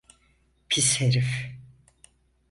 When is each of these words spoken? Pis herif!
Pis 0.69 1.01
herif! 1.01 1.53